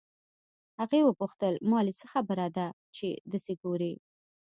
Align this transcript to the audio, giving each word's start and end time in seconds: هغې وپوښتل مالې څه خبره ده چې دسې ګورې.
هغې 0.79 0.99
وپوښتل 1.09 1.53
مالې 1.69 1.93
څه 1.99 2.05
خبره 2.13 2.45
ده 2.57 2.67
چې 2.95 3.07
دسې 3.31 3.53
ګورې. 3.61 3.93